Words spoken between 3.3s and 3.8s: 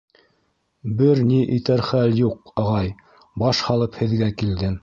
баш